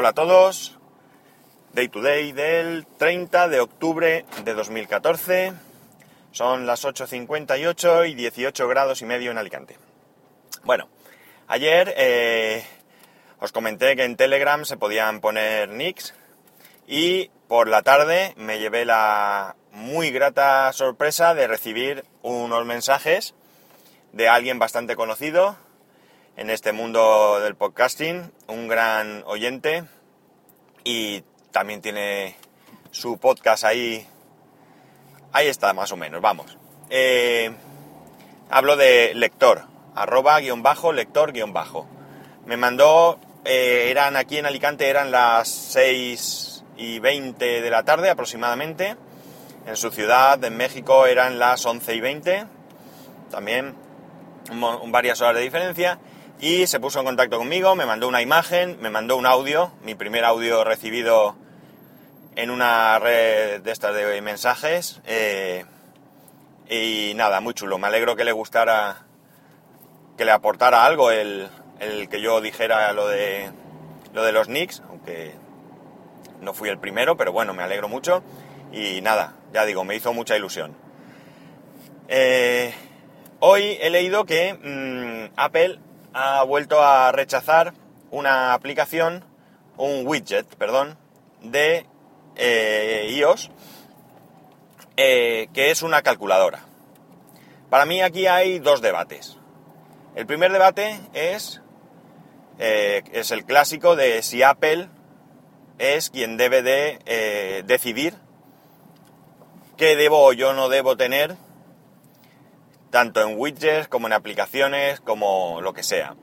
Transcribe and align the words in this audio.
Hola 0.00 0.08
a 0.08 0.14
todos. 0.14 0.78
Day 1.74 1.88
to 1.88 2.00
day 2.00 2.32
del 2.32 2.86
30 2.86 3.48
de 3.48 3.60
octubre 3.60 4.24
de 4.46 4.54
2014. 4.54 5.52
Son 6.32 6.66
las 6.66 6.86
8.58 6.86 8.08
y 8.08 8.14
18 8.14 8.66
grados 8.66 9.02
y 9.02 9.04
medio 9.04 9.30
en 9.30 9.36
Alicante. 9.36 9.76
Bueno, 10.64 10.88
ayer 11.48 11.92
eh, 11.98 12.64
os 13.40 13.52
comenté 13.52 13.94
que 13.94 14.04
en 14.04 14.16
Telegram 14.16 14.64
se 14.64 14.78
podían 14.78 15.20
poner 15.20 15.68
nicks 15.68 16.14
y 16.86 17.28
por 17.46 17.68
la 17.68 17.82
tarde 17.82 18.32
me 18.38 18.58
llevé 18.58 18.86
la 18.86 19.54
muy 19.70 20.10
grata 20.12 20.72
sorpresa 20.72 21.34
de 21.34 21.46
recibir 21.46 22.06
unos 22.22 22.64
mensajes 22.64 23.34
de 24.14 24.30
alguien 24.30 24.58
bastante 24.58 24.96
conocido 24.96 25.58
en 26.40 26.48
este 26.48 26.72
mundo 26.72 27.38
del 27.40 27.54
podcasting, 27.54 28.32
un 28.46 28.66
gran 28.66 29.22
oyente 29.26 29.84
y 30.84 31.22
también 31.50 31.82
tiene 31.82 32.34
su 32.90 33.18
podcast 33.18 33.64
ahí. 33.64 34.06
Ahí 35.32 35.48
está, 35.48 35.74
más 35.74 35.92
o 35.92 35.98
menos, 35.98 36.22
vamos. 36.22 36.56
Eh, 36.88 37.52
hablo 38.48 38.78
de 38.78 39.12
lector, 39.14 39.64
arroba 39.94 40.40
guion 40.40 40.62
bajo, 40.62 40.94
lector 40.94 41.32
guion 41.32 41.52
bajo. 41.52 41.86
Me 42.46 42.56
mandó, 42.56 43.20
eh, 43.44 43.88
eran 43.90 44.16
aquí 44.16 44.38
en 44.38 44.46
Alicante, 44.46 44.88
eran 44.88 45.10
las 45.10 45.46
6 45.46 46.64
y 46.78 47.00
20 47.00 47.60
de 47.60 47.70
la 47.70 47.82
tarde 47.82 48.08
aproximadamente. 48.08 48.96
En 49.66 49.76
su 49.76 49.90
ciudad, 49.90 50.42
en 50.42 50.56
México, 50.56 51.04
eran 51.04 51.38
las 51.38 51.66
11 51.66 51.94
y 51.94 52.00
20. 52.00 52.46
También 53.30 53.74
varias 54.86 55.20
horas 55.20 55.34
de 55.34 55.42
diferencia 55.42 55.98
y 56.40 56.66
se 56.66 56.80
puso 56.80 57.00
en 57.00 57.04
contacto 57.04 57.38
conmigo, 57.38 57.74
me 57.76 57.86
mandó 57.86 58.08
una 58.08 58.22
imagen, 58.22 58.78
me 58.80 58.90
mandó 58.90 59.16
un 59.16 59.26
audio, 59.26 59.72
mi 59.82 59.94
primer 59.94 60.24
audio 60.24 60.64
recibido 60.64 61.36
en 62.36 62.50
una 62.50 62.98
red 62.98 63.60
de 63.60 63.70
estas 63.70 63.94
de 63.94 64.20
mensajes 64.22 65.00
eh, 65.04 65.64
y 66.68 67.12
nada, 67.14 67.40
muy 67.40 67.54
chulo, 67.54 67.78
me 67.78 67.88
alegro 67.88 68.16
que 68.16 68.24
le 68.24 68.32
gustara, 68.32 69.02
que 70.16 70.24
le 70.24 70.30
aportara 70.30 70.84
algo 70.84 71.10
el, 71.10 71.48
el 71.78 72.08
que 72.08 72.20
yo 72.20 72.40
dijera 72.40 72.92
lo 72.92 73.06
de, 73.06 73.50
lo 74.14 74.24
de 74.24 74.32
los 74.32 74.46
Knicks, 74.46 74.82
aunque 74.88 75.34
no 76.40 76.54
fui 76.54 76.68
el 76.68 76.78
primero, 76.78 77.16
pero 77.16 77.32
bueno, 77.32 77.52
me 77.52 77.62
alegro 77.62 77.88
mucho 77.88 78.22
y 78.72 79.00
nada, 79.02 79.34
ya 79.52 79.64
digo, 79.66 79.84
me 79.84 79.94
hizo 79.94 80.14
mucha 80.14 80.36
ilusión. 80.36 80.74
Eh, 82.08 82.72
Hoy 83.42 83.78
he 83.80 83.88
leído 83.88 84.26
que 84.26 84.52
mm, 84.52 85.32
Apple 85.34 85.78
ha 86.12 86.42
vuelto 86.42 86.82
a 86.82 87.12
rechazar 87.12 87.74
una 88.10 88.54
aplicación, 88.54 89.24
un 89.76 90.06
widget, 90.06 90.46
perdón, 90.56 90.98
de 91.42 91.86
eh, 92.36 93.08
iOS, 93.12 93.50
eh, 94.96 95.48
que 95.52 95.70
es 95.70 95.82
una 95.82 96.02
calculadora. 96.02 96.60
Para 97.70 97.86
mí 97.86 98.02
aquí 98.02 98.26
hay 98.26 98.58
dos 98.58 98.82
debates. 98.82 99.38
El 100.16 100.26
primer 100.26 100.52
debate 100.52 101.00
es, 101.12 101.62
eh, 102.58 103.02
es 103.12 103.30
el 103.30 103.44
clásico 103.44 103.94
de 103.94 104.22
si 104.22 104.42
Apple 104.42 104.88
es 105.78 106.10
quien 106.10 106.36
debe 106.36 106.62
de 106.62 107.62
decidir 107.64 108.14
qué 109.78 109.96
debo 109.96 110.26
o 110.26 110.32
yo 110.34 110.52
no 110.52 110.68
debo 110.68 110.96
tener 110.96 111.36
tanto 112.90 113.20
en 113.20 113.38
widgets 113.38 113.88
como 113.88 114.06
en 114.06 114.12
aplicaciones, 114.12 115.00
como 115.00 115.60
lo 115.60 115.72
que 115.72 115.82
sea. 115.82 116.14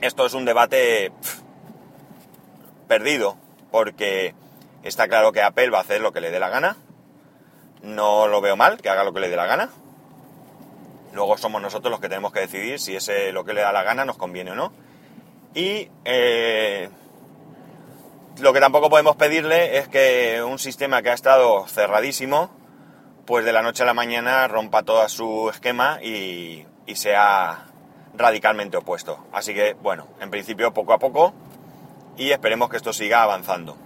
Esto 0.00 0.26
es 0.26 0.34
un 0.34 0.44
debate 0.44 1.12
perdido, 2.88 3.36
porque 3.70 4.34
está 4.82 5.08
claro 5.08 5.32
que 5.32 5.42
Apple 5.42 5.70
va 5.70 5.78
a 5.78 5.82
hacer 5.82 6.00
lo 6.00 6.12
que 6.12 6.20
le 6.20 6.30
dé 6.30 6.40
la 6.40 6.48
gana. 6.48 6.76
No 7.82 8.28
lo 8.28 8.40
veo 8.40 8.56
mal, 8.56 8.80
que 8.80 8.90
haga 8.90 9.04
lo 9.04 9.12
que 9.12 9.20
le 9.20 9.28
dé 9.28 9.36
la 9.36 9.46
gana. 9.46 9.70
Luego 11.12 11.36
somos 11.36 11.60
nosotros 11.60 11.90
los 11.90 12.00
que 12.00 12.08
tenemos 12.08 12.32
que 12.32 12.40
decidir 12.40 12.78
si 12.78 12.96
ese 12.96 13.32
lo 13.32 13.44
que 13.44 13.52
le 13.52 13.60
da 13.60 13.72
la 13.72 13.82
gana 13.82 14.04
nos 14.04 14.16
conviene 14.16 14.52
o 14.52 14.54
no. 14.54 14.72
Y 15.54 15.90
eh, 16.04 16.88
lo 18.40 18.52
que 18.52 18.60
tampoco 18.60 18.88
podemos 18.88 19.16
pedirle 19.16 19.78
es 19.78 19.88
que 19.88 20.42
un 20.42 20.58
sistema 20.58 21.02
que 21.02 21.10
ha 21.10 21.14
estado 21.14 21.66
cerradísimo, 21.66 22.50
pues 23.32 23.46
de 23.46 23.52
la 23.54 23.62
noche 23.62 23.82
a 23.82 23.86
la 23.86 23.94
mañana 23.94 24.46
rompa 24.46 24.82
todo 24.82 25.08
su 25.08 25.48
esquema 25.48 26.02
y, 26.02 26.66
sea 26.94 27.64
radicalmente 28.12 28.76
opuesto. 28.76 29.24
Así 29.32 29.54
que, 29.54 29.72
bueno, 29.72 30.06
en 30.20 30.30
principio 30.30 30.74
poco 30.74 30.92
a 30.92 30.98
poco 30.98 31.32
y 32.18 32.30
esperemos 32.30 32.68
que 32.68 32.76
esto 32.76 32.92
siga 32.92 33.22
avanzando. 33.22 33.78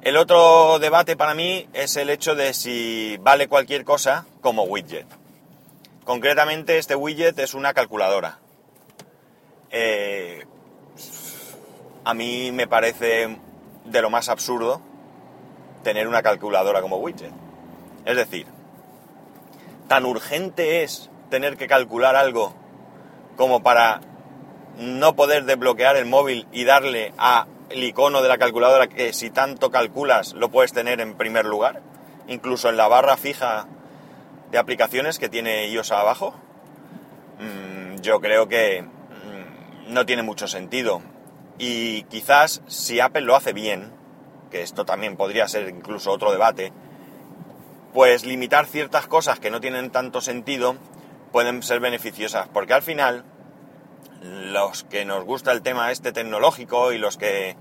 El 0.00 0.16
otro 0.16 0.78
debate 0.78 1.16
para 1.16 1.34
mí 1.34 1.68
es 1.72 1.96
el 1.96 2.08
hecho 2.08 2.36
de 2.36 2.54
si 2.54 3.16
vale 3.20 3.48
cualquier 3.48 3.84
cosa 3.84 4.26
como 4.40 4.62
widget. 4.62 5.08
Concretamente 6.04 6.78
este 6.78 6.94
widget 6.94 7.36
es 7.40 7.52
una 7.52 7.74
calculadora. 7.74 8.38
Eh, 9.72 10.46
a 12.04 12.14
mí 12.14 12.52
me 12.52 12.68
parece 12.68 13.36
de 13.86 14.02
lo 14.02 14.08
más 14.08 14.28
absurdo 14.28 14.80
tener 15.82 16.06
una 16.06 16.22
calculadora 16.22 16.80
como 16.80 16.98
widget. 16.98 17.45
Es 18.06 18.16
decir, 18.16 18.46
tan 19.88 20.06
urgente 20.06 20.82
es 20.82 21.10
tener 21.28 21.56
que 21.56 21.66
calcular 21.66 22.16
algo 22.16 22.54
como 23.36 23.62
para 23.62 24.00
no 24.78 25.16
poder 25.16 25.44
desbloquear 25.44 25.96
el 25.96 26.06
móvil 26.06 26.46
y 26.52 26.64
darle 26.64 27.12
a 27.18 27.46
el 27.68 27.82
icono 27.82 28.22
de 28.22 28.28
la 28.28 28.38
calculadora 28.38 28.86
que 28.86 29.12
si 29.12 29.30
tanto 29.30 29.70
calculas 29.70 30.34
lo 30.34 30.50
puedes 30.50 30.72
tener 30.72 31.00
en 31.00 31.16
primer 31.16 31.46
lugar, 31.46 31.82
incluso 32.28 32.68
en 32.68 32.76
la 32.76 32.86
barra 32.86 33.16
fija 33.16 33.66
de 34.50 34.58
aplicaciones 34.58 35.18
que 35.18 35.28
tiene 35.28 35.66
iOS 35.68 35.90
abajo. 35.92 36.34
Mm, 37.40 38.00
yo 38.02 38.20
creo 38.20 38.46
que 38.48 38.82
mm, 38.82 39.92
no 39.92 40.06
tiene 40.06 40.22
mucho 40.22 40.46
sentido. 40.46 41.02
Y 41.58 42.04
quizás 42.04 42.62
si 42.66 43.00
Apple 43.00 43.22
lo 43.22 43.34
hace 43.34 43.52
bien, 43.52 43.90
que 44.50 44.62
esto 44.62 44.84
también 44.84 45.16
podría 45.16 45.48
ser 45.48 45.68
incluso 45.68 46.12
otro 46.12 46.30
debate, 46.30 46.72
pues 47.96 48.26
limitar 48.26 48.66
ciertas 48.66 49.06
cosas 49.06 49.40
que 49.40 49.50
no 49.50 49.62
tienen 49.62 49.90
tanto 49.90 50.20
sentido 50.20 50.76
pueden 51.32 51.62
ser 51.62 51.80
beneficiosas, 51.80 52.46
porque 52.46 52.74
al 52.74 52.82
final 52.82 53.24
los 54.20 54.84
que 54.84 55.06
nos 55.06 55.24
gusta 55.24 55.50
el 55.50 55.62
tema 55.62 55.90
este 55.90 56.12
tecnológico 56.12 56.92
y 56.92 56.98
los 56.98 57.16
que 57.16 57.56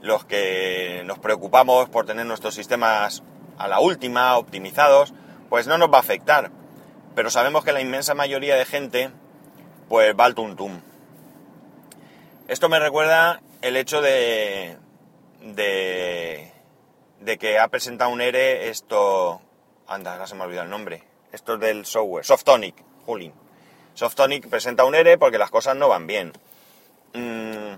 los 0.00 0.24
que 0.24 1.04
nos 1.06 1.20
preocupamos 1.20 1.88
por 1.88 2.04
tener 2.04 2.26
nuestros 2.26 2.56
sistemas 2.56 3.22
a 3.56 3.68
la 3.68 3.78
última, 3.78 4.36
optimizados, 4.38 5.14
pues 5.48 5.68
no 5.68 5.78
nos 5.78 5.88
va 5.88 5.98
a 5.98 6.00
afectar. 6.00 6.50
Pero 7.14 7.30
sabemos 7.30 7.64
que 7.64 7.70
la 7.70 7.80
inmensa 7.80 8.12
mayoría 8.14 8.56
de 8.56 8.64
gente 8.64 9.12
pues 9.88 10.16
va 10.18 10.24
al 10.24 10.34
tuntum. 10.34 10.80
Esto 12.48 12.68
me 12.68 12.80
recuerda 12.80 13.40
el 13.62 13.76
hecho 13.76 14.02
de, 14.02 14.78
de 15.42 16.54
de 17.24 17.38
que 17.38 17.58
ha 17.58 17.68
presentado 17.68 18.10
un 18.10 18.20
ERE 18.20 18.68
esto... 18.68 19.40
Anda, 19.86 20.12
ahora 20.12 20.26
se 20.26 20.34
me 20.34 20.42
ha 20.42 20.46
olvidado 20.46 20.64
el 20.64 20.70
nombre. 20.70 21.02
Esto 21.32 21.54
es 21.54 21.60
del 21.60 21.84
software. 21.84 22.24
Softonic, 22.24 22.74
Julin. 23.04 23.32
Softonic 23.94 24.48
presenta 24.48 24.84
un 24.84 24.94
ERE 24.94 25.18
porque 25.18 25.38
las 25.38 25.50
cosas 25.50 25.76
no 25.76 25.88
van 25.88 26.06
bien. 26.06 26.32
Mm, 27.12 27.74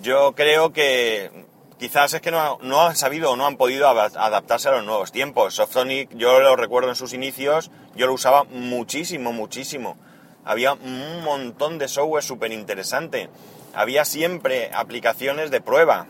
yo 0.00 0.32
creo 0.34 0.72
que 0.72 1.30
quizás 1.78 2.14
es 2.14 2.20
que 2.20 2.30
no, 2.30 2.58
han 2.80 2.96
sabido 2.96 3.32
o 3.32 3.36
no 3.36 3.46
han 3.46 3.56
podido 3.56 3.88
adaptarse 3.88 4.68
a 4.68 4.72
los 4.72 4.84
nuevos 4.84 5.12
tiempos. 5.12 5.54
Softonic, 5.54 6.10
yo 6.14 6.40
lo 6.40 6.56
recuerdo 6.56 6.90
en 6.90 6.96
sus 6.96 7.12
inicios, 7.12 7.70
yo 7.96 8.06
lo 8.06 8.14
usaba 8.14 8.44
muchísimo, 8.44 9.32
muchísimo. 9.32 9.96
Había 10.44 10.74
un 10.74 11.22
montón 11.24 11.78
de 11.78 11.88
software 11.88 12.22
súper 12.22 12.52
interesante. 12.52 13.28
Había 13.74 14.04
siempre 14.04 14.70
aplicaciones 14.72 15.50
de 15.50 15.60
prueba 15.60 16.06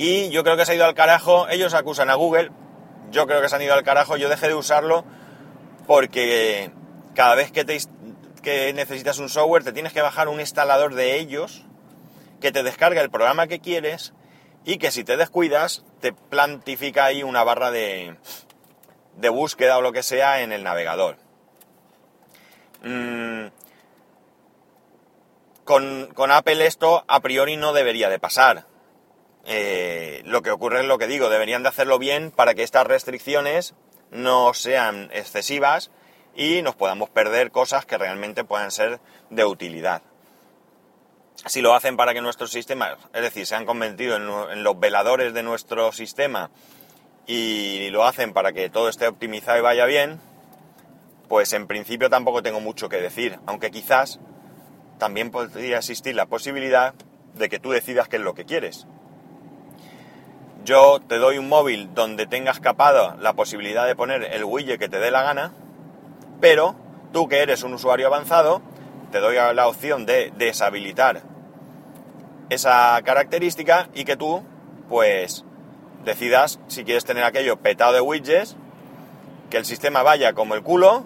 y 0.00 0.30
yo 0.30 0.42
creo 0.44 0.56
que 0.56 0.64
se 0.64 0.72
ha 0.72 0.74
ido 0.74 0.86
al 0.86 0.94
carajo, 0.94 1.46
ellos 1.50 1.74
acusan 1.74 2.08
a 2.08 2.14
Google, 2.14 2.50
yo 3.10 3.26
creo 3.26 3.42
que 3.42 3.50
se 3.50 3.56
han 3.56 3.60
ido 3.60 3.74
al 3.74 3.84
carajo, 3.84 4.16
yo 4.16 4.30
dejé 4.30 4.48
de 4.48 4.54
usarlo 4.54 5.04
porque 5.86 6.70
cada 7.14 7.34
vez 7.34 7.52
que, 7.52 8.72
necesitas 8.72 9.18
un 9.18 9.28
software 9.28 9.62
te 9.62 9.74
tienes 9.74 9.92
que 9.92 10.00
bajar 10.00 10.28
un 10.28 10.40
instalador 10.40 10.94
de 10.94 11.18
ellos 11.18 11.66
que 12.40 12.50
te 12.50 12.62
descarga 12.62 13.02
el 13.02 13.10
programa 13.10 13.46
que 13.46 13.60
quieres 13.60 14.14
y 14.64 14.78
que 14.78 14.90
si 14.90 15.04
te 15.04 15.18
descuidas 15.18 15.84
te 16.00 16.14
plantifica 16.14 17.04
ahí 17.04 17.22
una 17.22 17.44
barra 17.44 17.70
de, 17.70 18.16
de 19.18 19.28
búsqueda 19.28 19.76
o 19.76 19.82
lo 19.82 19.92
que 19.92 20.02
sea 20.02 20.40
en 20.40 20.52
el 20.52 20.64
navegador. 20.64 21.18
Mm, 22.82 23.48
con, 25.64 26.06
con 26.14 26.32
Apple 26.32 26.64
esto 26.64 27.04
a 27.06 27.20
priori 27.20 27.58
no 27.58 27.74
debería 27.74 28.08
de 28.08 28.18
pasar 28.18 28.69
eh, 29.52 30.22
lo 30.26 30.42
que 30.42 30.52
ocurre 30.52 30.78
es 30.78 30.86
lo 30.86 30.96
que 30.96 31.08
digo, 31.08 31.28
deberían 31.28 31.64
de 31.64 31.70
hacerlo 31.70 31.98
bien 31.98 32.30
para 32.30 32.54
que 32.54 32.62
estas 32.62 32.86
restricciones 32.86 33.74
no 34.12 34.54
sean 34.54 35.10
excesivas 35.12 35.90
y 36.36 36.62
nos 36.62 36.76
podamos 36.76 37.10
perder 37.10 37.50
cosas 37.50 37.84
que 37.84 37.98
realmente 37.98 38.44
puedan 38.44 38.70
ser 38.70 39.00
de 39.28 39.44
utilidad. 39.44 40.02
si 41.46 41.62
lo 41.62 41.74
hacen 41.74 41.96
para 41.96 42.14
que 42.14 42.20
nuestros 42.20 42.52
sistemas, 42.52 42.96
es 43.12 43.22
decir, 43.22 43.44
se 43.44 43.56
han 43.56 43.66
convertido 43.66 44.14
en, 44.14 44.62
los 44.62 44.78
veladores 44.78 45.34
de 45.34 45.42
nuestro 45.42 45.90
sistema 45.90 46.52
y 47.26 47.88
lo 47.90 48.04
hacen 48.04 48.32
para 48.32 48.52
que 48.52 48.70
todo 48.70 48.88
esté 48.88 49.08
optimizado 49.08 49.58
y 49.58 49.62
vaya 49.62 49.84
bien, 49.84 50.20
pues 51.28 51.52
en 51.54 51.66
principio 51.66 52.08
tampoco 52.08 52.40
tengo 52.40 52.60
mucho 52.60 52.88
que 52.88 53.00
decir, 53.00 53.40
aunque 53.46 53.72
quizás 53.72 54.20
también 54.98 55.32
podría 55.32 55.78
existir 55.78 56.14
la 56.14 56.26
posibilidad 56.26 56.94
de 57.34 57.48
que 57.48 57.58
tú 57.58 57.72
decidas 57.72 58.06
qué 58.06 58.16
es 58.16 58.22
lo 58.22 58.34
que 58.34 58.44
quieres. 58.44 58.86
Yo 60.64 61.00
te 61.00 61.18
doy 61.18 61.38
un 61.38 61.48
móvil 61.48 61.94
donde 61.94 62.26
tengas 62.26 62.60
capado 62.60 63.16
la 63.18 63.32
posibilidad 63.32 63.86
de 63.86 63.96
poner 63.96 64.24
el 64.24 64.44
widget 64.44 64.78
que 64.78 64.88
te 64.88 64.98
dé 64.98 65.10
la 65.10 65.22
gana, 65.22 65.52
pero 66.40 66.76
tú 67.12 67.28
que 67.28 67.40
eres 67.40 67.62
un 67.62 67.74
usuario 67.74 68.06
avanzado, 68.06 68.60
te 69.10 69.20
doy 69.20 69.36
la 69.54 69.66
opción 69.66 70.06
de 70.06 70.32
deshabilitar 70.36 71.22
esa 72.50 73.00
característica 73.04 73.88
y 73.94 74.04
que 74.04 74.16
tú, 74.16 74.42
pues, 74.88 75.44
decidas 76.04 76.60
si 76.68 76.84
quieres 76.84 77.04
tener 77.04 77.24
aquello 77.24 77.56
petado 77.56 77.92
de 77.92 78.00
widgets, 78.00 78.56
que 79.48 79.56
el 79.56 79.64
sistema 79.64 80.02
vaya 80.02 80.34
como 80.34 80.54
el 80.54 80.62
culo 80.62 81.04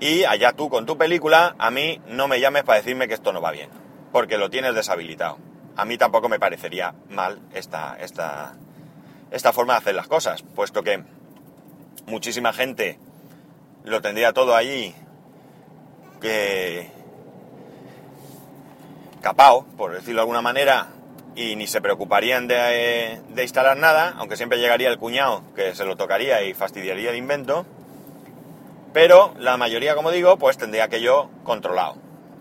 y 0.00 0.24
allá 0.24 0.52
tú 0.52 0.68
con 0.68 0.84
tu 0.84 0.98
película, 0.98 1.54
a 1.58 1.70
mí 1.70 2.00
no 2.08 2.28
me 2.28 2.40
llames 2.40 2.64
para 2.64 2.78
decirme 2.78 3.08
que 3.08 3.14
esto 3.14 3.32
no 3.32 3.40
va 3.40 3.52
bien, 3.52 3.70
porque 4.12 4.36
lo 4.36 4.50
tienes 4.50 4.74
deshabilitado. 4.74 5.38
A 5.76 5.84
mí 5.84 5.96
tampoco 5.98 6.28
me 6.28 6.38
parecería 6.38 6.94
mal 7.08 7.40
esta, 7.52 7.96
esta, 8.00 8.54
esta 9.30 9.52
forma 9.52 9.74
de 9.74 9.78
hacer 9.78 9.94
las 9.94 10.08
cosas, 10.08 10.42
puesto 10.42 10.82
que 10.82 11.02
muchísima 12.06 12.52
gente 12.52 12.98
lo 13.84 14.00
tendría 14.00 14.32
todo 14.32 14.54
allí 14.54 14.94
que 16.20 16.90
capao, 19.20 19.64
por 19.76 19.92
decirlo 19.92 20.16
de 20.16 20.20
alguna 20.20 20.42
manera, 20.42 20.88
y 21.36 21.56
ni 21.56 21.66
se 21.66 21.80
preocuparían 21.80 22.46
de, 22.46 23.20
instalar 23.36 23.76
nada, 23.76 24.14
aunque 24.18 24.36
siempre 24.36 24.58
llegaría 24.58 24.88
el 24.88 24.98
cuñado 24.98 25.42
que 25.54 25.74
se 25.74 25.84
lo 25.84 25.96
tocaría 25.96 26.42
y 26.42 26.54
fastidiaría 26.54 27.10
el 27.10 27.16
invento, 27.16 27.66
pero 28.92 29.34
la 29.38 29.56
mayoría, 29.56 29.96
como 29.96 30.10
digo, 30.10 30.38
pues 30.38 30.56
tendría 30.56 30.88
que 30.88 31.00
yo 31.00 31.30
controlado. 31.42 31.96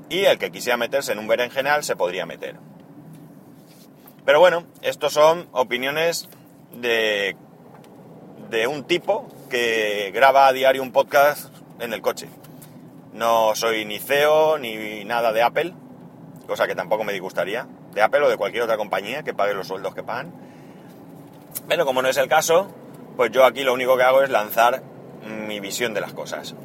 Y 0.09 0.25
el 0.25 0.37
que 0.37 0.51
quisiera 0.51 0.77
meterse 0.77 1.11
en 1.11 1.19
un 1.19 1.27
berenjenal 1.27 1.83
se 1.83 1.95
podría 1.95 2.25
meter. 2.25 2.57
Pero 4.25 4.39
bueno, 4.39 4.65
estos 4.81 5.13
son 5.13 5.47
opiniones 5.51 6.29
de, 6.73 7.35
de 8.49 8.67
un 8.67 8.83
tipo 8.83 9.27
que 9.49 10.11
graba 10.13 10.47
a 10.47 10.53
diario 10.53 10.81
un 10.81 10.91
podcast 10.91 11.53
en 11.79 11.93
el 11.93 12.01
coche. 12.01 12.29
No 13.13 13.53
soy 13.55 13.85
ni 13.85 13.99
CEO 13.99 14.57
ni 14.57 15.05
nada 15.05 15.31
de 15.31 15.43
Apple, 15.43 15.73
cosa 16.47 16.67
que 16.67 16.75
tampoco 16.75 17.03
me 17.03 17.13
disgustaría, 17.13 17.67
de 17.93 18.01
Apple 18.01 18.21
o 18.21 18.29
de 18.29 18.37
cualquier 18.37 18.63
otra 18.63 18.77
compañía 18.77 19.23
que 19.23 19.33
pague 19.33 19.53
los 19.53 19.67
sueldos 19.67 19.93
que 19.93 20.03
pagan. 20.03 20.33
Pero 21.67 21.85
como 21.85 22.01
no 22.01 22.09
es 22.09 22.17
el 22.17 22.27
caso, 22.27 22.67
pues 23.15 23.31
yo 23.31 23.45
aquí 23.45 23.63
lo 23.63 23.73
único 23.73 23.95
que 23.97 24.03
hago 24.03 24.23
es 24.23 24.29
lanzar 24.29 24.81
mi 25.47 25.59
visión 25.59 25.93
de 25.93 26.01
las 26.01 26.13
cosas. 26.13 26.55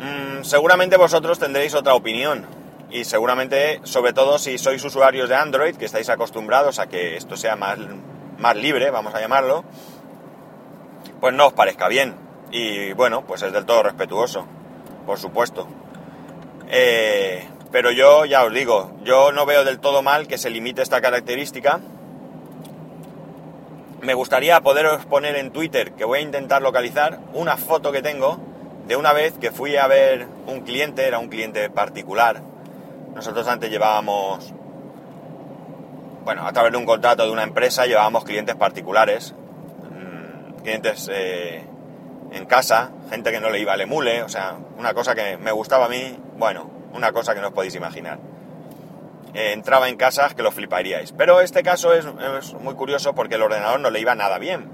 Mm, 0.00 0.42
seguramente 0.42 0.96
vosotros 0.96 1.38
tendréis 1.38 1.74
otra 1.74 1.94
opinión 1.94 2.46
y 2.90 3.04
seguramente, 3.04 3.80
sobre 3.84 4.12
todo 4.12 4.38
si 4.38 4.58
sois 4.58 4.82
usuarios 4.84 5.28
de 5.28 5.36
Android, 5.36 5.76
que 5.76 5.84
estáis 5.84 6.08
acostumbrados 6.08 6.78
a 6.78 6.88
que 6.88 7.16
esto 7.16 7.36
sea 7.36 7.56
más, 7.56 7.78
más 8.42 8.56
libre, 8.56 8.90
vamos 8.90 9.14
a 9.14 9.20
llamarlo, 9.20 9.64
pues 11.20 11.32
no 11.32 11.46
os 11.46 11.52
parezca 11.54 11.88
bien. 11.88 12.16
Y 12.50 12.92
bueno, 12.92 13.24
pues 13.24 13.40
es 13.42 13.52
del 13.52 13.64
todo 13.64 13.84
respetuoso, 13.84 14.44
por 15.06 15.18
supuesto. 15.18 15.66
Eh, 16.68 17.48
pero 17.70 17.90
yo 17.90 18.26
ya 18.26 18.44
os 18.44 18.52
digo, 18.52 18.92
yo 19.04 19.32
no 19.32 19.46
veo 19.46 19.64
del 19.64 19.78
todo 19.80 20.02
mal 20.02 20.26
que 20.26 20.36
se 20.36 20.50
limite 20.50 20.82
esta 20.82 21.00
característica. 21.00 21.80
Me 24.02 24.14
gustaría 24.14 24.60
poderos 24.60 25.06
poner 25.06 25.36
en 25.36 25.52
Twitter, 25.52 25.92
que 25.92 26.04
voy 26.04 26.18
a 26.18 26.22
intentar 26.22 26.60
localizar, 26.60 27.20
una 27.32 27.56
foto 27.56 27.92
que 27.92 28.02
tengo 28.02 28.38
de 28.86 28.96
una 28.96 29.12
vez 29.12 29.34
que 29.38 29.52
fui 29.52 29.76
a 29.76 29.86
ver 29.86 30.26
un 30.46 30.62
cliente, 30.62 31.06
era 31.06 31.18
un 31.18 31.28
cliente 31.28 31.70
particular. 31.70 32.42
Nosotros 33.14 33.46
antes 33.46 33.70
llevábamos, 33.70 34.52
bueno, 36.24 36.46
a 36.46 36.52
través 36.52 36.72
de 36.72 36.78
un 36.78 36.86
contrato 36.86 37.24
de 37.24 37.30
una 37.30 37.42
empresa 37.42 37.86
llevábamos 37.86 38.24
clientes 38.24 38.54
particulares, 38.54 39.34
mm, 39.90 40.62
clientes 40.62 41.10
eh, 41.12 41.64
en 42.32 42.46
casa, 42.46 42.90
gente 43.10 43.30
que 43.30 43.40
no 43.40 43.50
le 43.50 43.58
iba 43.58 43.72
al 43.72 43.80
emule, 43.80 44.22
o 44.22 44.28
sea, 44.28 44.56
una 44.78 44.94
cosa 44.94 45.14
que 45.14 45.36
me 45.36 45.52
gustaba 45.52 45.86
a 45.86 45.88
mí, 45.88 46.18
bueno, 46.36 46.70
una 46.94 47.12
cosa 47.12 47.34
que 47.34 47.40
no 47.40 47.48
os 47.48 47.52
podéis 47.52 47.74
imaginar. 47.74 48.18
Eh, 49.34 49.52
entraba 49.52 49.88
en 49.88 49.96
casas 49.96 50.34
que 50.34 50.42
lo 50.42 50.52
fliparíais. 50.52 51.12
Pero 51.12 51.40
este 51.40 51.62
caso 51.62 51.92
es, 51.94 52.06
muy 52.54 52.74
curioso 52.74 53.14
porque 53.14 53.36
el 53.36 53.42
ordenador 53.42 53.80
no 53.80 53.90
le 53.90 54.00
iba 54.00 54.14
nada 54.14 54.38
bien. 54.38 54.68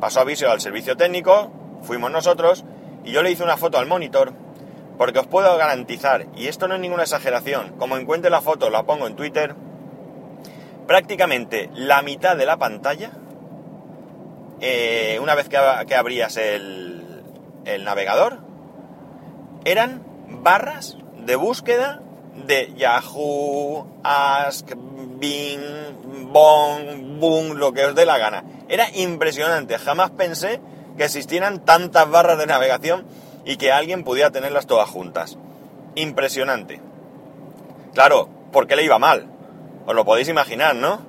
Pasó 0.00 0.20
aviso 0.20 0.50
al 0.50 0.60
servicio 0.60 0.96
técnico, 0.96 1.52
fuimos 1.82 2.10
nosotros, 2.10 2.64
y 3.04 3.12
yo 3.12 3.22
le 3.22 3.30
hice 3.30 3.44
una 3.44 3.56
foto 3.56 3.78
al 3.78 3.86
monitor, 3.86 4.32
porque 4.98 5.20
os 5.20 5.26
puedo 5.26 5.56
garantizar, 5.56 6.26
y 6.36 6.48
esto 6.48 6.66
no 6.68 6.74
es 6.74 6.80
ninguna 6.80 7.04
exageración, 7.04 7.74
como 7.78 7.96
encuentre 7.96 8.30
la 8.30 8.40
foto, 8.40 8.70
la 8.70 8.82
pongo 8.82 9.06
en 9.06 9.16
Twitter, 9.16 9.54
prácticamente 10.86 11.70
la 11.74 12.02
mitad 12.02 12.36
de 12.36 12.46
la 12.46 12.56
pantalla, 12.56 13.10
eh, 14.60 15.18
una 15.22 15.34
vez 15.34 15.48
que, 15.48 15.56
abrías 15.94 16.36
el, 16.36 17.22
navegador, 17.82 18.38
eran 19.64 20.02
barras 20.28 20.96
de 21.24 21.36
búsqueda 21.36 22.02
de 22.46 22.72
Yahoo, 22.76 23.86
Ask, 24.02 24.72
Bing, 24.74 26.32
Bong, 26.32 27.18
Boom, 27.20 27.56
lo 27.56 27.72
que 27.72 27.86
os 27.86 27.94
dé 27.94 28.06
la 28.06 28.18
gana. 28.18 28.44
Era 28.68 28.86
impresionante, 28.94 29.78
jamás 29.78 30.10
pensé 30.10 30.60
que 30.96 31.04
existieran 31.04 31.64
tantas 31.64 32.08
barras 32.10 32.38
de 32.38 32.46
navegación 32.46 33.06
y 33.44 33.56
que 33.56 33.72
alguien 33.72 34.04
pudiera 34.04 34.30
tenerlas 34.30 34.66
todas 34.66 34.88
juntas. 34.88 35.38
Impresionante. 35.94 36.80
Claro, 37.94 38.28
¿por 38.52 38.66
qué 38.66 38.76
le 38.76 38.84
iba 38.84 38.98
mal? 38.98 39.33
Os 39.86 39.94
lo 39.94 40.04
podéis 40.04 40.28
imaginar, 40.28 40.74
¿no? 40.74 41.00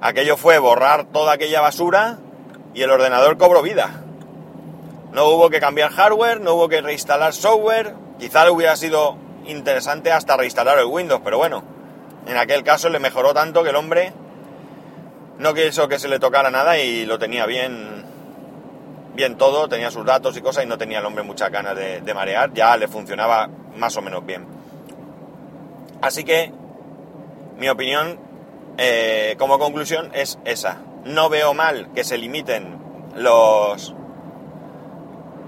Aquello 0.00 0.36
fue 0.36 0.58
borrar 0.58 1.06
toda 1.06 1.32
aquella 1.32 1.60
basura 1.60 2.18
y 2.74 2.82
el 2.82 2.90
ordenador 2.90 3.36
cobró 3.36 3.62
vida. 3.62 4.02
No 5.12 5.26
hubo 5.26 5.50
que 5.50 5.60
cambiar 5.60 5.90
hardware, 5.90 6.40
no 6.40 6.54
hubo 6.54 6.68
que 6.68 6.80
reinstalar 6.80 7.32
software, 7.32 7.94
Quizá 8.20 8.50
hubiera 8.50 8.76
sido 8.76 9.16
interesante 9.46 10.12
hasta 10.12 10.36
reinstalar 10.36 10.78
el 10.78 10.84
Windows, 10.84 11.22
pero 11.24 11.38
bueno, 11.38 11.64
en 12.26 12.36
aquel 12.36 12.62
caso 12.62 12.90
le 12.90 12.98
mejoró 12.98 13.32
tanto 13.32 13.64
que 13.64 13.70
el 13.70 13.76
hombre 13.76 14.12
no 15.38 15.54
quiso 15.54 15.88
que 15.88 15.98
se 15.98 16.06
le 16.06 16.18
tocara 16.18 16.50
nada 16.50 16.78
y 16.78 17.06
lo 17.06 17.18
tenía 17.18 17.46
bien, 17.46 18.04
bien 19.14 19.38
todo, 19.38 19.68
tenía 19.70 19.90
sus 19.90 20.04
datos 20.04 20.36
y 20.36 20.42
cosas 20.42 20.64
y 20.64 20.66
no 20.66 20.76
tenía 20.76 20.98
el 20.98 21.06
hombre 21.06 21.22
muchas 21.22 21.50
ganas 21.50 21.74
de, 21.74 22.14
marear, 22.14 22.52
ya 22.52 22.76
le 22.76 22.88
funcionaba 22.88 23.48
más 23.78 23.96
o 23.96 24.02
menos 24.02 24.24
bien. 24.26 24.46
Así 26.02 26.22
que 26.22 26.52
mi 27.60 27.68
opinión 27.68 28.18
eh, 28.78 29.36
como 29.38 29.58
conclusión 29.58 30.10
es 30.14 30.38
esa. 30.46 30.78
No 31.04 31.28
veo 31.28 31.52
mal 31.52 31.90
que 31.94 32.04
se 32.04 32.16
limiten 32.16 32.78
los, 33.14 33.94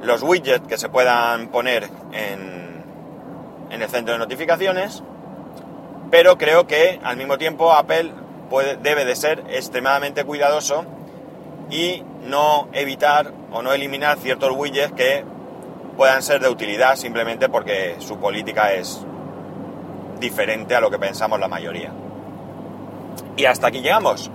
los 0.02 0.22
widgets 0.22 0.68
que 0.68 0.76
se 0.76 0.90
puedan 0.90 1.48
poner 1.48 1.88
en, 2.12 2.84
en 3.70 3.82
el 3.82 3.88
centro 3.88 4.12
de 4.12 4.18
notificaciones, 4.18 5.02
pero 6.10 6.36
creo 6.36 6.66
que 6.66 7.00
al 7.02 7.16
mismo 7.16 7.38
tiempo 7.38 7.72
Apple 7.72 8.12
puede, 8.50 8.76
debe 8.76 9.06
de 9.06 9.16
ser 9.16 9.42
extremadamente 9.48 10.24
cuidadoso 10.24 10.84
y 11.70 12.04
no 12.24 12.68
evitar 12.74 13.32
o 13.52 13.62
no 13.62 13.72
eliminar 13.72 14.18
ciertos 14.18 14.52
widgets 14.54 14.92
que 14.92 15.24
puedan 15.96 16.22
ser 16.22 16.42
de 16.42 16.50
utilidad 16.50 16.96
simplemente 16.96 17.48
porque 17.48 17.96
su 18.00 18.18
política 18.18 18.74
es 18.74 19.02
diferente 20.20 20.74
a 20.74 20.80
lo 20.80 20.90
que 20.90 20.98
pensamos 20.98 21.40
la 21.40 21.48
mayoría. 21.48 22.01
Y 23.36 23.44
hasta 23.46 23.68
aquí 23.68 23.80
llegamos. 23.80 24.30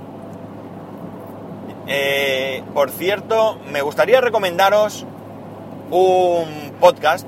Eh, 1.88 2.64
por 2.74 2.92
cierto, 2.92 3.60
me 3.72 3.82
gustaría 3.82 4.20
recomendaros 4.20 5.06
un 5.90 6.74
podcast 6.80 7.26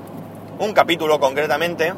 un 0.60 0.74
capítulo 0.74 1.18
concretamente. 1.18 1.94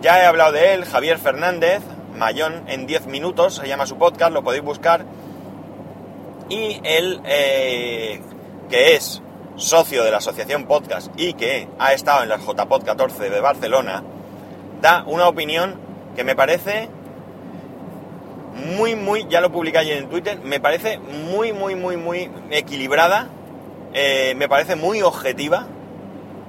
Ya 0.00 0.22
he 0.22 0.26
hablado 0.26 0.52
de 0.52 0.74
él, 0.74 0.84
Javier 0.84 1.18
Fernández, 1.18 1.82
Mayón 2.14 2.62
en 2.68 2.86
10 2.86 3.06
minutos, 3.06 3.56
se 3.56 3.66
llama 3.66 3.84
su 3.86 3.98
podcast, 3.98 4.32
lo 4.32 4.44
podéis 4.44 4.62
buscar. 4.62 5.04
Y 6.48 6.80
él, 6.84 7.20
eh, 7.24 8.20
que 8.70 8.94
es 8.94 9.20
socio 9.56 10.04
de 10.04 10.12
la 10.12 10.18
Asociación 10.18 10.66
Podcast 10.66 11.08
y 11.16 11.34
que 11.34 11.68
ha 11.80 11.92
estado 11.92 12.22
en 12.22 12.28
la 12.28 12.38
JPod 12.38 12.84
14 12.84 13.28
de 13.28 13.40
Barcelona, 13.40 14.04
da 14.80 15.02
una 15.06 15.26
opinión 15.26 15.74
que 16.14 16.22
me 16.22 16.36
parece 16.36 16.88
muy, 18.54 18.94
muy, 18.94 19.26
ya 19.28 19.40
lo 19.40 19.50
publiqué 19.50 19.78
ayer 19.78 19.98
en 19.98 20.08
Twitter, 20.08 20.38
me 20.42 20.60
parece 20.60 20.98
muy, 20.98 21.52
muy, 21.52 21.74
muy, 21.74 21.96
muy 21.96 22.30
equilibrada, 22.50 23.28
eh, 23.92 24.34
me 24.36 24.48
parece 24.48 24.76
muy 24.76 25.02
objetiva, 25.02 25.66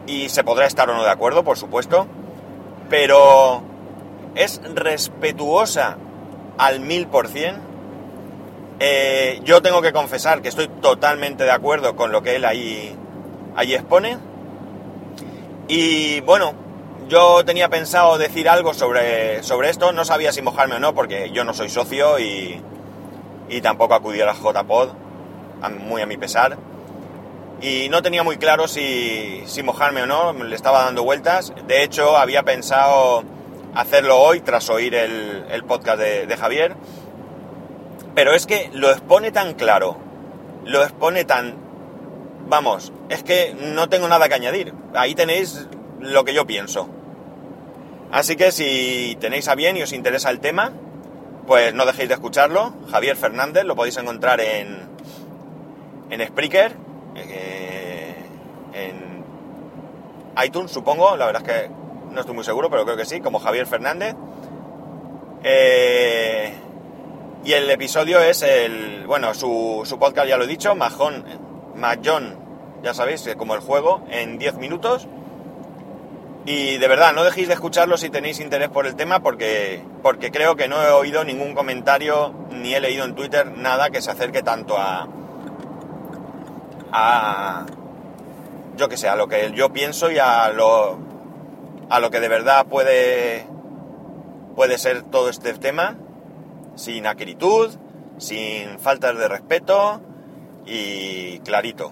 y 0.08 0.30
se 0.30 0.44
podrá 0.44 0.66
estar 0.66 0.90
o 0.90 0.96
no 0.96 1.04
de 1.04 1.10
acuerdo, 1.10 1.44
por 1.44 1.58
supuesto, 1.58 2.08
pero 2.90 3.64
es 4.36 4.62
respetuosa 4.74 5.98
al 6.58 6.80
mil 6.80 7.08
por 7.08 7.28
cien. 7.28 7.56
Eh, 8.80 9.40
yo 9.44 9.62
tengo 9.62 9.82
que 9.82 9.94
confesar 9.94 10.42
que 10.42 10.50
estoy 10.50 10.68
totalmente 10.68 11.46
de 11.46 11.52
acuerdo 11.52 11.96
con 11.96 12.12
lo 12.12 12.22
que 12.22 12.36
él 12.36 12.46
ahí, 12.46 12.96
ahí 13.56 13.74
expone. 13.74 14.18
Y 15.68 16.20
bueno, 16.22 16.54
yo 17.08 17.46
tenía 17.46 17.70
pensado 17.70 18.18
decir 18.18 18.50
algo 18.50 18.74
sobre, 18.74 19.44
sobre 19.44 19.70
esto, 19.70 19.92
no 19.92 20.06
sabía 20.06 20.32
si 20.32 20.42
mojarme 20.42 20.76
o 20.76 20.80
no, 20.80 20.96
porque 20.96 21.30
yo 21.32 21.44
no 21.44 21.54
soy 21.54 21.70
socio 21.70 22.20
y, 22.20 22.62
y 23.50 23.62
tampoco 23.62 23.94
acudí 23.94 24.22
a 24.22 24.26
la 24.26 24.34
JPod, 24.34 24.90
muy 25.80 26.02
a 26.02 26.06
mi 26.06 26.18
pesar. 26.18 26.58
Y 27.62 27.90
no 27.90 28.02
tenía 28.02 28.24
muy 28.24 28.38
claro 28.38 28.68
si, 28.68 29.44
si 29.46 29.64
mojarme 29.64 30.04
o 30.04 30.06
no, 30.08 30.34
le 30.34 30.56
estaba 30.56 30.84
dando 30.84 31.04
vueltas. 31.04 31.54
De 31.68 31.84
hecho, 31.84 32.18
había 32.18 32.44
pensado 32.44 33.24
hacerlo 33.74 34.20
hoy 34.20 34.42
tras 34.42 34.70
oír 34.70 34.96
el, 34.96 35.46
el 35.50 35.64
podcast 35.64 36.00
de, 36.00 36.28
de 36.28 36.38
Javier. 36.38 36.76
Pero 38.14 38.34
es 38.34 38.46
que 38.46 38.70
lo 38.74 38.92
expone 38.92 39.32
tan 39.32 39.54
claro, 39.54 39.98
lo 40.66 40.84
expone 40.84 41.26
tan... 41.26 41.56
Vamos, 42.48 42.94
es 43.10 43.24
que 43.24 43.56
no 43.60 43.90
tengo 43.90 44.08
nada 44.08 44.28
que 44.28 44.36
añadir. 44.36 44.74
Ahí 44.94 45.16
tenéis 45.16 45.68
lo 46.00 46.24
que 46.26 46.34
yo 46.34 46.46
pienso. 46.46 46.90
Así 48.16 48.38
que 48.38 48.54
si 48.54 49.18
tenéis 49.20 49.50
a 49.50 49.56
bien 49.56 49.76
y 49.76 49.82
os 49.82 49.92
interesa 49.92 50.30
el 50.30 50.40
tema, 50.40 50.72
pues 51.46 51.74
no 51.74 51.86
dejéis 51.86 52.08
de 52.08 52.14
escucharlo. 52.14 52.72
Javier 52.90 53.18
Fernández, 53.18 53.66
lo 53.66 53.76
podéis 53.76 53.98
encontrar 53.98 54.40
en, 54.40 54.88
en 56.10 56.26
Spreaker, 56.26 56.78
eh, 57.18 58.16
en 58.74 59.26
iTunes, 60.42 60.72
supongo. 60.72 61.18
La 61.18 61.26
verdad 61.26 61.42
es 61.46 61.54
que 61.54 61.70
no 62.14 62.22
estoy 62.22 62.34
muy 62.34 62.46
seguro, 62.46 62.70
pero 62.70 62.86
creo 62.86 62.96
que 62.96 63.04
sí, 63.04 63.20
como 63.20 63.38
Javier 63.40 63.68
Fernández. 63.68 64.16
Eh, 65.44 66.54
y 67.44 67.52
el 67.52 67.70
episodio 67.70 68.22
es 68.22 68.44
el, 68.44 69.06
bueno, 69.08 69.34
su, 69.34 69.82
su 69.84 70.00
podcast 70.00 70.30
ya 70.30 70.38
lo 70.38 70.46
he 70.46 70.48
dicho, 70.48 70.74
Majón, 70.74 71.26
Mahjong, 71.76 72.34
ya 72.82 72.94
sabéis, 72.94 73.28
como 73.38 73.56
el 73.56 73.60
juego, 73.60 74.06
en 74.10 74.38
10 74.38 74.56
minutos. 74.56 75.06
Y 76.48 76.78
de 76.78 76.88
verdad, 76.88 77.12
no 77.14 77.24
dejéis 77.24 77.48
de 77.48 77.56
escucharlo 77.56 77.98
si 77.98 78.12
tenéis 78.12 78.40
interés 78.40 78.70
por 78.70 78.86
el 78.86 78.96
tema, 78.96 79.22
porque, 79.22 79.82
porque 80.04 80.32
creo 80.32 80.56
que 80.56 80.68
no 80.68 80.82
he 80.84 80.92
oído 80.92 81.24
ningún 81.24 81.56
comentario, 81.56 82.36
ni 82.52 82.76
he 82.76 82.80
leído 82.80 83.04
en 83.04 83.16
Twitter 83.16 83.58
nada 83.58 83.90
que 83.90 84.02
se 84.02 84.12
acerque 84.12 84.44
tanto 84.44 84.78
a. 84.78 85.08
a. 86.92 87.66
yo 88.78 88.88
que 88.88 88.98
sé, 88.98 89.10
a 89.10 89.16
lo 89.16 89.28
que 89.28 89.54
yo 89.56 89.74
pienso 89.74 90.12
y 90.12 90.20
a 90.20 90.50
lo. 90.50 91.00
a 91.90 92.00
lo 92.00 92.12
que 92.12 92.20
de 92.20 92.28
verdad 92.28 92.68
puede. 92.68 93.48
puede 94.56 94.78
ser 94.78 95.02
todo 95.02 95.30
este 95.30 95.52
tema, 95.56 95.98
sin 96.76 97.08
acritud, 97.08 97.72
sin 98.20 98.78
faltas 98.78 99.18
de 99.18 99.28
respeto 99.28 100.00
y 100.68 101.40
clarito. 101.40 101.92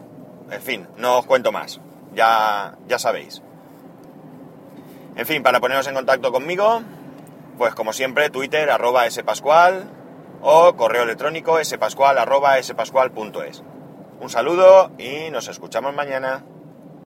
En 0.51 0.62
fin, 0.62 0.88
no 0.98 1.17
os 1.17 1.25
cuento 1.25 1.51
más, 1.51 1.81
ya, 2.13 2.77
ya 2.88 3.00
sabéis. 3.00 3.41
En 5.15 5.25
fin, 5.25 5.43
para 5.43 5.60
poneros 5.60 5.88
en 5.88 5.93
contacto 5.93 6.32
conmigo, 6.32 6.82
pues 7.58 7.75
como 7.75 7.93
siempre, 7.93 8.29
Twitter, 8.29 8.70
arroba 8.72 9.10
spascual 9.10 9.84
o 10.41 10.75
correo 10.75 11.03
electrónico 11.03 11.63
spascual 11.63 12.17
arroba 12.17 12.62
spascual.es. 12.62 13.63
Un 14.20 14.29
saludo 14.29 14.91
y 14.98 15.29
nos 15.32 15.48
escuchamos 15.48 15.93
mañana. 15.93 16.43